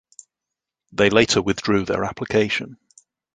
They 0.93 1.11
later 1.11 1.43
withdrew 1.43 1.85
their 1.85 2.05
application. 2.05 2.79